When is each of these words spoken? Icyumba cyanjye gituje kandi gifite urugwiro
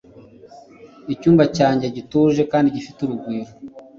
Icyumba 1.13 1.43
cyanjye 1.57 1.85
gituje 1.95 2.41
kandi 2.51 2.73
gifite 2.75 2.99
urugwiro 3.01 3.51